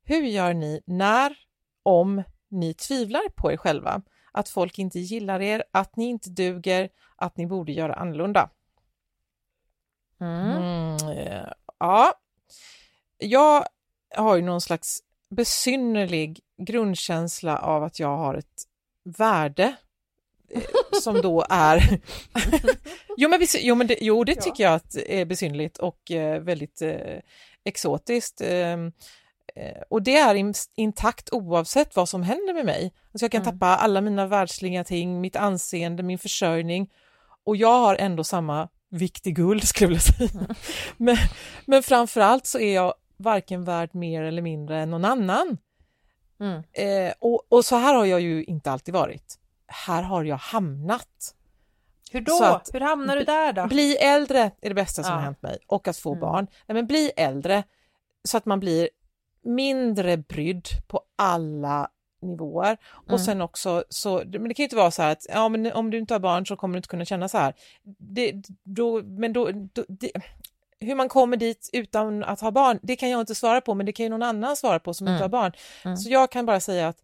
[0.05, 1.37] Hur gör ni när,
[1.83, 4.03] om ni tvivlar på er själva?
[4.33, 8.51] Att folk inte gillar er, att ni inte duger, att ni borde göra annorlunda?
[10.21, 10.57] Mm.
[10.57, 10.97] Mm,
[11.79, 12.12] ja,
[13.27, 13.67] jag
[14.17, 14.99] har ju någon slags
[15.31, 18.62] besynnerlig grundkänsla av att jag har ett
[19.05, 19.77] värde
[20.51, 20.62] Eh,
[21.03, 22.01] som då är...
[23.17, 26.83] jo, men, jo, men det, jo, det tycker jag att är besynligt och eh, väldigt
[26.83, 27.19] eh,
[27.65, 28.41] exotiskt.
[28.41, 28.93] Ehm,
[29.57, 32.93] eh, och det är in, intakt oavsett vad som händer med mig.
[33.12, 33.53] Alltså jag kan mm.
[33.53, 36.91] tappa alla mina världsliga ting, mitt anseende, min försörjning
[37.45, 40.31] och jag har ändå samma vikt i guld skulle jag vilja säga.
[40.35, 40.55] Mm.
[40.97, 41.17] men,
[41.67, 45.59] men framförallt så är jag varken värd mer eller mindre än någon annan.
[46.40, 46.62] Mm.
[46.72, 51.35] Eh, och, och så här har jag ju inte alltid varit här har jag hamnat.
[52.12, 52.44] Hur då?
[52.44, 53.66] Att, Hur hamnar du där då?
[53.66, 55.16] Bli äldre är det bästa som ja.
[55.16, 56.20] har hänt mig och att få mm.
[56.20, 56.46] barn.
[56.66, 57.62] Nej, men bli äldre
[58.24, 58.88] så att man blir
[59.42, 61.90] mindre brydd på alla
[62.22, 62.76] nivåer.
[62.87, 63.18] Och mm.
[63.18, 65.90] sen också så, men det kan ju inte vara så här att ja, men om
[65.90, 67.55] du inte har barn så kommer du inte kunna känna så här.
[67.98, 70.12] Det, då, men då, då det,
[70.81, 73.87] hur man kommer dit utan att ha barn, det kan jag inte svara på, men
[73.87, 75.15] det kan ju någon annan svara på som mm.
[75.15, 75.53] inte har barn.
[75.85, 75.97] Mm.
[75.97, 76.99] Så jag kan bara säga att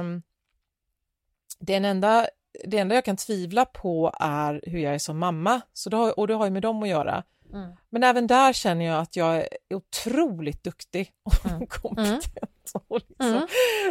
[0.00, 0.22] um,
[1.58, 2.26] den enda,
[2.64, 6.18] det enda jag kan tvivla på är hur jag är som mamma, så det har,
[6.18, 7.24] och det har ju med dem att göra.
[7.52, 7.70] Mm.
[7.90, 11.66] Men även där känner jag att jag är otroligt duktig och mm.
[11.66, 12.72] kompetent.
[12.88, 13.46] Och liksom, mm.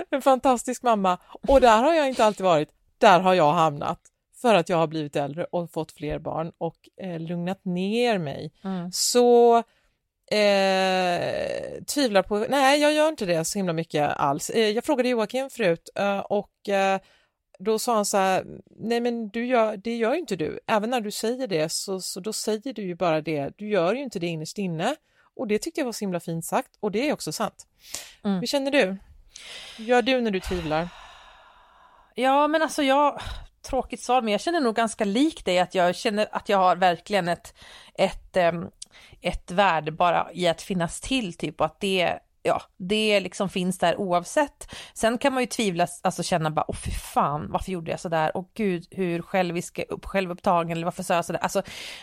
[0.10, 1.18] En fantastisk mamma.
[1.48, 2.70] Och där har jag inte alltid varit.
[2.98, 4.00] Där har jag hamnat
[4.42, 8.52] för att jag har blivit äldre och fått fler barn och eh, lugnat ner mig.
[8.64, 8.92] Mm.
[8.92, 9.58] Så
[10.32, 14.50] eh, tvivlar på, nej jag gör inte det så himla mycket alls.
[14.50, 17.00] Eh, jag frågade Joakim förut eh, och eh,
[17.60, 20.60] då sa han så här, nej men du gör, det gör inte du.
[20.68, 23.94] Även när du säger det så, så då säger du ju bara det, du gör
[23.94, 24.96] ju inte det innerst inne.
[25.36, 27.68] Och det tyckte jag var så himla fint sagt och det är också sant.
[28.24, 28.40] Mm.
[28.40, 28.98] Hur känner du?
[29.78, 30.90] Hur gör du när du tvivlar?
[32.16, 33.22] Ja men alltså jag,
[33.62, 36.76] tråkigt svar, men jag känner nog ganska lik dig att jag känner att jag har
[36.76, 37.54] verkligen ett,
[37.94, 38.66] ett, ehm,
[39.22, 43.78] ett värde bara i att finnas till typ och att det ja, det liksom finns
[43.78, 44.76] där oavsett.
[44.94, 48.38] Sen kan man ju tvivla, alltså känna bara, åh fy fan, varför gjorde jag sådär?
[48.38, 51.40] Och gud, hur självisk, upp, självupptagen, eller varför sa jag sådär?
[51.40, 51.62] Alltså,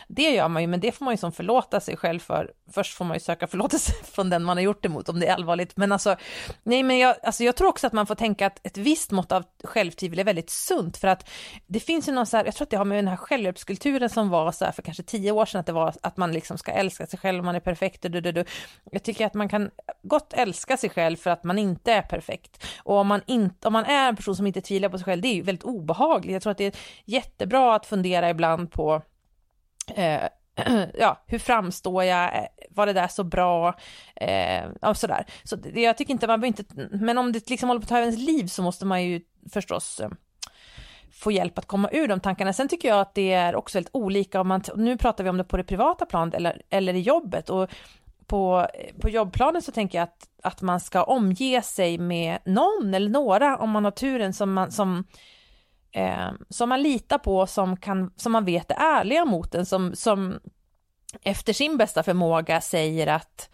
[0.09, 2.53] det gör man ju, men det får man ju som förlåta sig själv för.
[2.73, 5.27] Först får man ju söka förlåtelse från den man har gjort det mot, om det
[5.27, 5.77] är allvarligt.
[5.77, 6.17] Men alltså,
[6.63, 9.33] nej, men jag, alltså, jag tror också att man får tänka att ett visst mått
[9.33, 11.31] av självtvivel är väldigt sunt, för att
[11.67, 14.11] det finns ju någon så här, jag tror att det har med den här självhjälpskulturen
[14.11, 16.59] som var så här för kanske tio år sedan, att det var att man liksom
[16.59, 18.45] ska älska sig själv, man är perfekt, du, du, du.
[18.93, 19.71] Jag tycker att man kan
[20.03, 22.67] gott älska sig själv för att man inte är perfekt.
[22.83, 25.23] Och om man, inte, om man är en person som inte tvivlar på sig själv,
[25.23, 26.33] det är ju väldigt obehagligt.
[26.33, 29.03] Jag tror att det är jättebra att fundera ibland på
[29.95, 30.23] eh,
[30.99, 33.75] ja, hur framstår jag, eh, var det där så bra,
[34.17, 35.27] eh, och sådär.
[35.45, 37.89] Så det, jag tycker inte, man behöver inte, men om det liksom håller på att
[37.89, 39.21] ta ens liv så måste man ju
[39.53, 40.09] förstås eh,
[41.13, 42.53] få hjälp att komma ur de tankarna.
[42.53, 45.37] Sen tycker jag att det är också väldigt olika om man, nu pratar vi om
[45.37, 47.71] det på det privata planet eller, eller i jobbet och
[48.27, 48.67] på,
[49.01, 53.57] på jobbplanen så tänker jag att, att man ska omge sig med någon eller några
[53.57, 55.05] om man har turen som man, som,
[55.93, 59.95] eh, som man litar på, som, kan, som man vet är ärliga mot en, som,
[59.95, 60.41] som
[61.23, 63.51] efter sin bästa förmåga säger att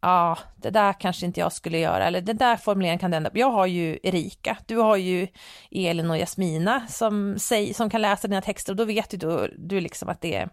[0.00, 3.50] ja, det där kanske inte jag skulle göra, eller den där formuleringen kan den, jag
[3.50, 5.28] har ju Erika, du har ju
[5.70, 9.54] Elin och Jasmina som, säg, som kan läsa dina texter och då vet ju du,
[9.58, 10.48] du liksom att det är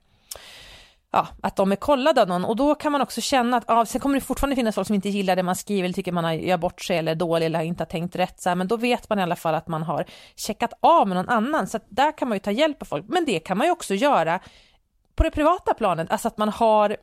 [1.12, 2.46] ja, att de är kollade av någon.
[2.46, 4.96] Och då kan man också känna att, ja, sen kommer det fortfarande finnas folk som
[4.96, 7.46] inte gillar det man skriver eller tycker man har gör bort sig eller är dålig
[7.46, 9.68] eller inte har tänkt rätt så här, men då vet man i alla fall att
[9.68, 11.68] man har checkat av med någon annan.
[11.68, 13.72] Så att där kan man ju ta hjälp av folk, men det kan man ju
[13.72, 14.40] också göra
[15.16, 16.98] på det privata planet, alltså att man har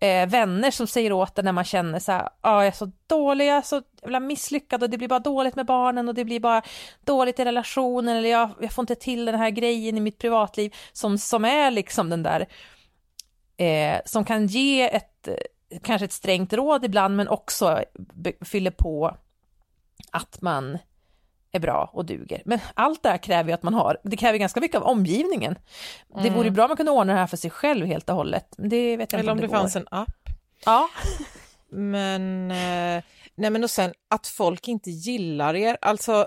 [0.00, 2.92] eh, vänner som säger åt en när man känner så här, ja, jag är så
[3.06, 6.24] dålig, jag är så jävla misslyckad och det blir bara dåligt med barnen och det
[6.24, 6.62] blir bara
[7.04, 10.74] dåligt i relationen eller jag, jag får inte till den här grejen i mitt privatliv
[10.92, 12.48] som, som är liksom den där
[13.58, 15.28] eh, som kan ge ett,
[15.82, 17.84] kanske ett strängt råd ibland, men också
[18.40, 19.16] fyller på
[20.10, 20.78] att man
[21.52, 22.42] är bra och duger.
[22.44, 25.58] Men allt det här kräver ju att man har, det kräver ganska mycket av omgivningen.
[26.12, 26.24] Mm.
[26.24, 28.54] Det vore bra om man kunde ordna det här för sig själv helt och hållet.
[28.56, 30.28] Det vet jag Eller om det, det fanns en app.
[30.64, 30.88] Ja.
[31.70, 33.02] Men, eh,
[33.34, 36.26] nej men och sen att folk inte gillar er, alltså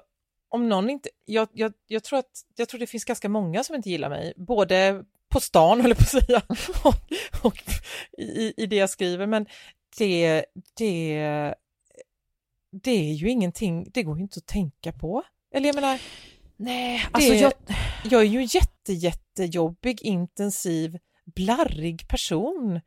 [0.49, 3.75] om någon inte, jag, jag, jag, tror att, jag tror det finns ganska många som
[3.75, 6.41] inte gillar mig, både på stan, höll på att säga,
[6.83, 6.95] och,
[7.41, 7.63] och
[8.17, 9.45] i, i det jag skriver, men
[9.97, 10.45] det,
[10.77, 11.55] det,
[12.71, 15.23] det är ju ingenting, det går ju inte att tänka på.
[15.53, 15.99] Eller jag menar,
[16.57, 17.53] Nej, alltså det, jag...
[18.03, 22.81] jag är ju en jätte, jättejobbig, intensiv, blarrig person.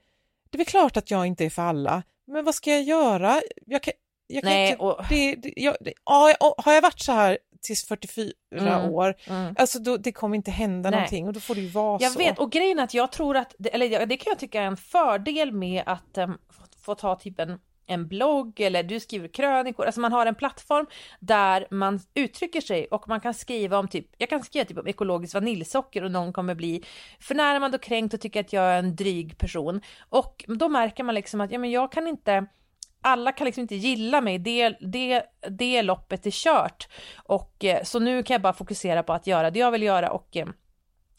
[0.50, 3.42] Det är väl klart att jag inte är för alla, men vad ska jag göra?
[3.66, 3.92] Jag kan,
[4.34, 7.38] jag kan Nej, inte, och- det, det, jag, det, ja, har jag varit så här
[7.62, 9.54] tills 44 Mm, år, mm.
[9.58, 10.96] alltså då, det kommer inte hända Nej.
[10.98, 12.18] någonting och då får det ju vara Jag så.
[12.18, 14.66] vet, och grejen är att jag tror att, det- eller det kan jag tycka är
[14.66, 19.28] en fördel med att um, få, få ta typ en, en blogg eller du skriver
[19.28, 20.86] krönikor, alltså man har en plattform
[21.20, 24.86] där man uttrycker sig och man kan skriva om typ, jag kan skriva typ om
[24.86, 26.84] ekologiskt vaniljsocker och någon kommer bli
[27.20, 29.80] förnärmad och kränkt och tycker att jag är en dryg person.
[30.08, 32.46] Och då märker man liksom att, ja men jag kan inte
[33.04, 36.88] alla kan liksom inte gilla mig, det, det, det loppet är kört.
[37.16, 40.10] Och eh, så nu kan jag bara fokusera på att göra det jag vill göra
[40.10, 40.46] och eh,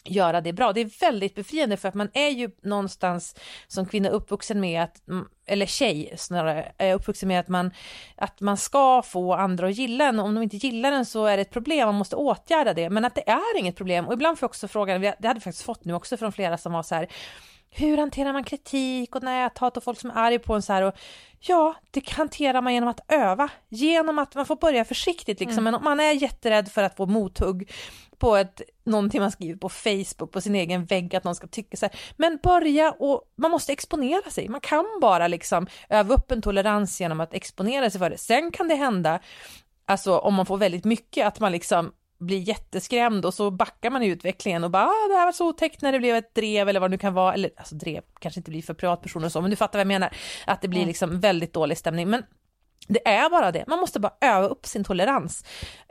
[0.05, 0.73] göra det bra.
[0.73, 3.35] Det är väldigt befriande för att man är ju någonstans
[3.67, 7.71] som kvinna uppvuxen med att, mm, eller tjej snarare, är uppvuxen med att man,
[8.15, 10.19] att man ska få andra att gilla en.
[10.19, 12.89] Om de inte gillar en så är det ett problem, man måste åtgärda det.
[12.89, 14.07] Men att det är inget problem.
[14.07, 16.57] Och ibland får jag också frågan, det hade jag faktiskt fått nu också från flera
[16.57, 17.07] som var så här,
[17.77, 19.15] hur hanterar man kritik?
[19.15, 20.93] Och näthat och folk som är arga på en så här och
[21.39, 25.75] ja, det hanterar man genom att öva, genom att man får börja försiktigt liksom, men
[25.75, 27.71] om man är jätterädd för att få mothugg
[28.17, 31.77] på ett, någonting man skriver på Facebook, på sin egen vägg, att någon ska tycka
[31.77, 36.31] så här, men börja och man måste exponera sig, man kan bara liksom öva upp
[36.31, 39.19] en tolerans genom att exponera sig för det, sen kan det hända,
[39.85, 41.91] alltså om man får väldigt mycket, att man liksom
[42.25, 45.47] blir jätteskrämd och så backar man i utvecklingen och bara ah, det här var så
[45.47, 48.01] otäckt när det blev ett drev eller vad det nu kan vara, eller alltså drev
[48.19, 50.15] kanske inte blir för privatpersoner och så, men du fattar vad jag menar,
[50.47, 50.87] att det blir Mm.
[50.87, 52.23] liksom väldigt dålig stämning, men
[52.87, 55.43] det är bara det, man måste bara öva upp sin tolerans.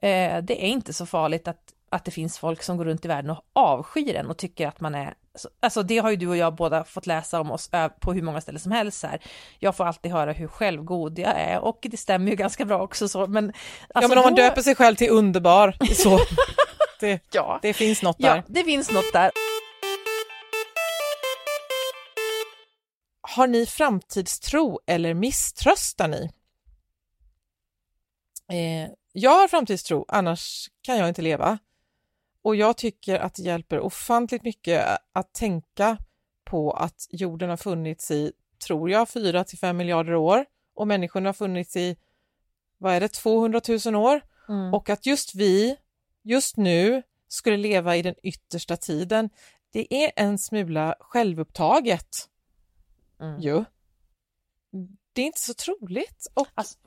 [0.03, 3.09] Eh, det är inte så farligt att, att det finns folk som går runt i
[3.09, 5.15] världen och avskyr en och tycker att man är,
[5.63, 7.71] alltså det har ju du och jag båda fått läsa om oss
[8.01, 9.21] på hur många ställen som helst här.
[9.59, 13.09] Jag får alltid höra hur självgod jag är och det stämmer ju ganska bra också
[13.09, 13.53] så, men ja
[13.95, 16.19] alltså men om man då- döper sig själv till underbar, så
[17.01, 17.59] det, Ja.
[17.63, 18.37] det finns något där.
[18.37, 19.31] Ja, det finns något där.
[23.21, 26.31] Har ni framtidstro eller misströstar ni?
[28.53, 31.59] Eh, jag har framtidstro, annars kan jag inte leva.
[32.45, 35.99] Och jag tycker att det hjälper ofantligt mycket att tänka
[36.45, 38.33] på att jorden har funnits i,
[38.67, 41.97] tror jag, 4 till 5 miljarder år och människorna har funnits i,
[42.79, 44.21] vad är det, 200 000 år?
[44.49, 44.75] Mm.
[44.75, 45.77] Och att just vi,
[46.23, 49.31] just nu, skulle leva i den yttersta tiden,
[49.73, 52.29] det är en smula självupptaget.
[53.21, 53.41] Mm.
[53.41, 53.65] ju.
[55.13, 56.27] Det är inte så troligt.
[56.35, 56.79] Och Alltså,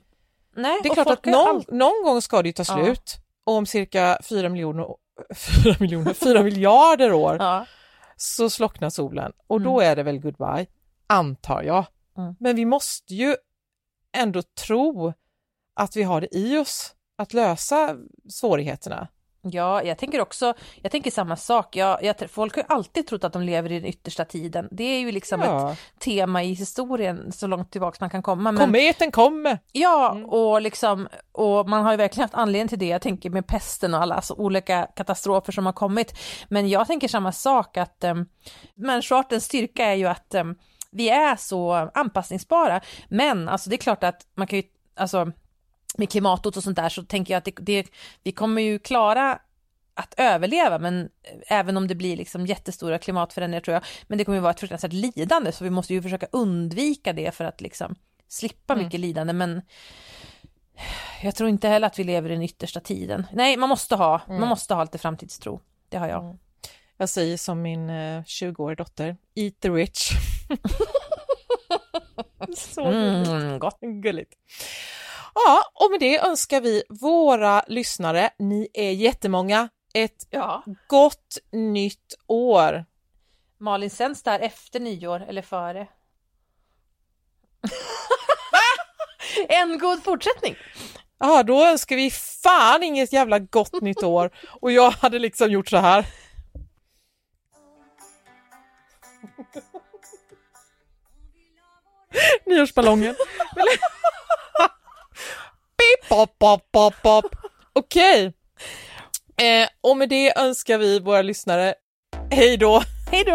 [0.56, 2.84] nej, det är och klart att någon, all- någon gång ska det ju ta Ja.
[2.84, 3.16] slut.
[3.44, 4.96] Och om cirka 4 miljoner,
[5.64, 7.66] 4 miljoner, 4 miljarder år Ja.
[8.16, 9.90] så slocknar solen och då Mm.
[9.92, 10.66] är det väl goodbye,
[11.06, 11.84] antar jag.
[12.16, 12.34] Mm.
[12.40, 13.36] Men vi måste ju
[14.16, 15.12] ändå tro
[15.74, 17.96] att vi har det i oss att lösa
[18.28, 19.08] svårigheterna.
[19.42, 21.76] Ja, jag tänker också, jag tänker samma sak.
[21.76, 24.68] Jag, jag, folk har ju alltid trott att de lever i den yttersta tiden.
[24.70, 25.72] Det är ju liksom Ja.
[25.72, 28.52] ett tema i historien så långt tillbaka man kan komma.
[28.52, 29.58] Men, Kometen kommer!
[29.72, 30.24] ja, Mm.
[30.24, 32.86] och liksom, och man har ju verkligen haft anledning till det.
[32.86, 36.18] Jag tänker med pesten och alla alltså, olika katastrofer som har kommit.
[36.48, 38.26] Men jag tänker samma sak att um,
[38.74, 40.54] människoartens styrka är ju att um,
[40.90, 42.80] vi är så anpassningsbara.
[43.08, 44.62] Men alltså det är klart att man kan ju,
[44.96, 45.32] alltså
[45.96, 47.86] med klimathot och sånt där så tänker jag att det, det,
[48.22, 49.38] vi kommer ju klara
[49.94, 51.08] att överleva, men
[51.48, 54.60] även om det blir liksom jättestora klimatförändringar tror jag, men det kommer ju vara ett
[54.60, 57.94] fruktansvärt lidande, så vi måste ju försöka undvika det för att liksom
[58.28, 58.84] slippa Mm.
[58.84, 59.62] mycket lidande, men
[61.22, 63.26] jag tror inte heller att vi lever i den yttersta tiden.
[63.32, 64.40] Nej, man måste ha, Mm.
[64.40, 65.60] man måste ha lite framtidstro.
[65.88, 66.24] Det har jag.
[66.24, 66.38] Mm.
[66.96, 70.10] Jag säger som min eh, 20-åriga dotter, eat the rich.
[72.56, 73.28] Så gulligt.
[73.28, 73.78] Mm, gott.
[74.02, 74.32] gulligt.
[75.34, 80.62] Ja, och med det önskar vi våra lyssnare, ni är jättemånga, ett Ja.
[80.86, 82.84] gott nytt år.
[83.60, 85.88] Malin, sänds det här efter nyår eller före?
[89.48, 90.56] en god fortsättning!
[91.18, 94.30] Ja, då önskar vi fan inget jävla gott nytt år.
[94.60, 96.06] Och jag hade liksom gjort så här.
[102.46, 103.14] Nyårsballongen.
[106.08, 107.24] Pop, pop, pop, pop.
[107.72, 108.32] Okej.
[109.40, 111.74] Eh, och med det önskar vi våra lyssnare
[112.30, 112.82] hej då.
[113.10, 113.34] Hej då!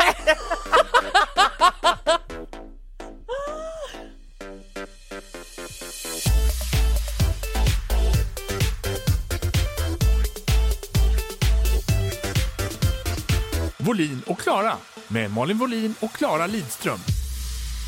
[13.78, 14.74] Volin och Klara
[15.08, 17.00] med Malin Volin och Klara Lidström.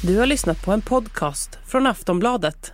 [0.03, 2.73] Du har lyssnat på en podcast från Aftonbladet.